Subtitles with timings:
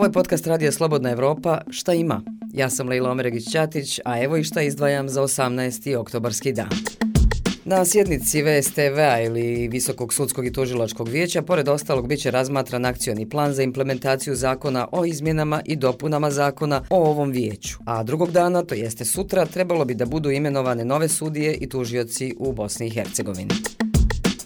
[0.00, 1.60] Ovo je podcast Radija Slobodna Evropa.
[1.70, 2.22] Šta ima?
[2.52, 5.96] Ja sam Leila Omeregić-Ćatić, a evo i šta izdvajam za 18.
[5.96, 6.68] oktobarski dan.
[7.64, 13.52] Na sjednici VSTV-a ili Visokog sudskog i tužilačkog vijeća, pored ostalog, biće razmatran akcioni plan
[13.52, 17.78] za implementaciju zakona o izmjenama i dopunama zakona o ovom vijeću.
[17.84, 22.34] A drugog dana, to jeste sutra, trebalo bi da budu imenovane nove sudije i tužioci
[22.38, 23.54] u Bosni i Hercegovini.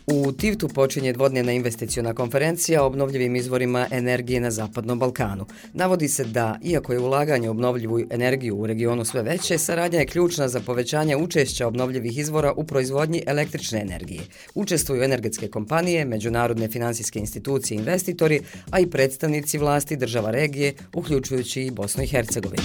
[0.06, 5.46] U Tivtu počinje dvodnjena investicijona konferencija o obnovljivim izvorima energije na Zapadnom Balkanu.
[5.72, 10.48] Navodi se da, iako je ulaganje obnovljivu energiju u regionu sve veće, saradnja je ključna
[10.48, 14.20] za povećanje učešća obnovljivih izvora u proizvodnji električne energije.
[14.54, 21.62] Učestvuju energetske kompanije, međunarodne finansijske institucije i investitori, a i predstavnici vlasti država regije, uključujući
[21.62, 22.64] i Bosnu i Hercegovinu.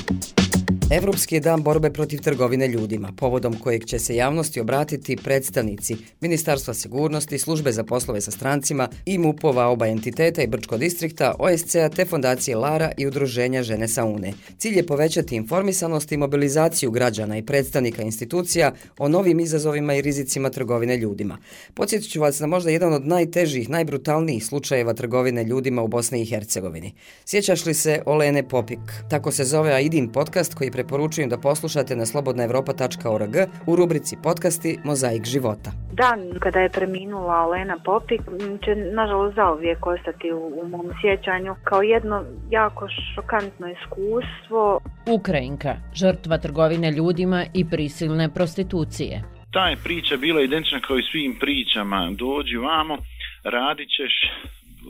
[0.91, 6.73] Evropski je dan borbe protiv trgovine ljudima, povodom kojeg će se javnosti obratiti predstavnici Ministarstva
[6.73, 12.05] sigurnosti, službe za poslove sa strancima i MUP-ova oba entiteta i Brčko distrikta, OSCA te
[12.05, 14.33] fondacije Lara i udruženja Žene sa UNE.
[14.57, 20.49] Cilj je povećati informisanost i mobilizaciju građana i predstavnika institucija o novim izazovima i rizicima
[20.49, 21.37] trgovine ljudima.
[21.73, 26.25] Podsjetit ću vas na možda jedan od najtežih, najbrutalnijih slučajeva trgovine ljudima u Bosni i
[26.25, 26.93] Hercegovini.
[27.25, 28.79] Sjećaš li se Olene Popik?
[29.09, 33.35] Tako se zove Aidin podcast koji preporučujem da poslušate na slobodnaevropa.org
[33.67, 35.71] u rubrici podcasti Mozaik života.
[35.93, 38.21] Dan kada je preminula Lena Popik
[38.65, 44.79] će nažalost zauvijek ostati u, u mom sjećanju kao jedno jako šokantno iskustvo.
[45.19, 49.23] Ukrajinka, žrtva trgovine ljudima i prisilne prostitucije.
[49.51, 52.11] Ta je priča bila identična kao i svim pričama.
[52.15, 52.97] Dođi vamo,
[53.43, 54.13] radit ćeš,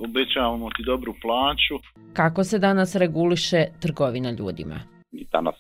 [0.06, 1.76] obećavamo ti dobru plaću.
[2.14, 4.80] Kako se danas reguliše trgovina ljudima?
[5.12, 5.56] I danas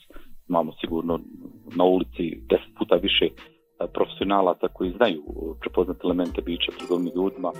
[0.49, 1.19] imamo sigurno
[1.75, 3.31] na ulici deset puta više e,
[3.93, 5.23] profesionalaca koji znaju
[5.59, 7.51] prepoznati elemente bića trgovnih ljudima.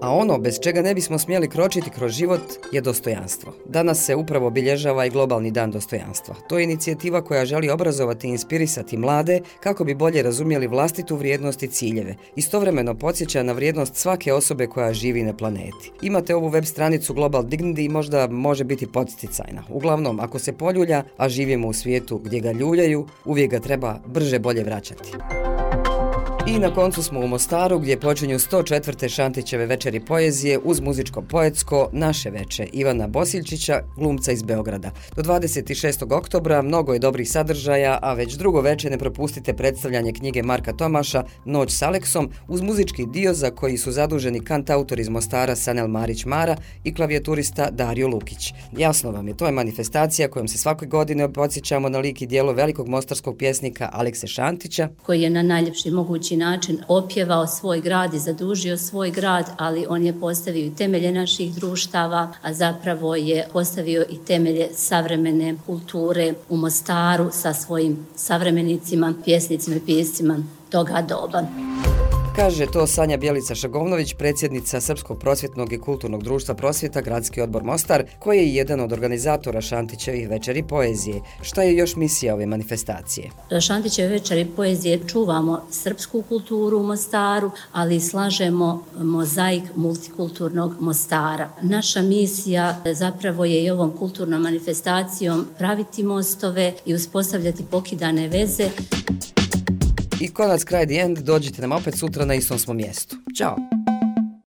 [0.00, 2.40] A ono bez čega ne bismo smjeli kročiti kroz život
[2.72, 3.52] je dostojanstvo.
[3.66, 6.34] Danas se upravo obilježava i globalni dan dostojanstva.
[6.48, 11.62] To je inicijativa koja želi obrazovati i inspirisati mlade kako bi bolje razumjeli vlastitu vrijednost
[11.62, 12.16] i ciljeve.
[12.36, 15.92] Istovremeno podsjeća na vrijednost svake osobe koja živi na planeti.
[16.02, 19.62] Imate ovu web stranicu Global Dignity i možda može biti podsticajna.
[19.68, 24.38] Uglavnom, ako se poljulja, a živimo u svijetu gdje ga ljuljaju, uvijek ga treba brže
[24.38, 25.12] bolje vraćati.
[26.50, 29.08] I na koncu smo u Mostaru gdje počinju 104.
[29.08, 34.90] Šantićeve večeri poezije uz muzičko-poetsko naše veče Ivana Bosiljčića, glumca iz Beograda.
[35.16, 36.14] Do 26.
[36.14, 41.24] oktobra mnogo je dobrih sadržaja, a već drugo veče ne propustite predstavljanje knjige Marka Tomaša
[41.44, 46.24] Noć s Aleksom uz muzički dio za koji su zaduženi kantautor iz Mostara Sanel Marić
[46.24, 48.52] Mara i klavijaturista Dario Lukić.
[48.78, 52.52] Jasno vam je, to je manifestacija kojom se svake godine podsjećamo na lik i dijelo
[52.52, 58.18] velikog mostarskog pjesnika Alekse Šantića, koji je na najljepši mogući način opjevao svoj grad i
[58.18, 64.04] zadužio svoj grad, ali on je postavio i temelje naših društava, a zapravo je postavio
[64.10, 70.38] i temelje savremene kulture u Mostaru sa svojim savremenicima, pjesnicima i pjescima
[70.70, 71.69] toga doba.
[72.40, 78.04] Kaže to Sanja Bjelica Šagovnović, predsjednica Srpskog prosvjetnog i kulturnog društva prosvjeta Gradski odbor Mostar,
[78.18, 81.20] koji je jedan od organizatora Šantićevih večeri poezije.
[81.42, 83.30] Šta je još misija ove manifestacije?
[83.60, 91.50] Šantićeve večeri poezije čuvamo srpsku kulturu u Mostaru, ali slažemo mozaik multikulturnog Mostara.
[91.62, 98.70] Naša misija zapravo je i ovom kulturnom manifestacijom praviti mostove i uspostavljati pokidane veze.
[100.20, 103.16] I konac kraj the end, dođite nam opet sutra na istom smo mjestu.
[103.36, 103.69] Ćao!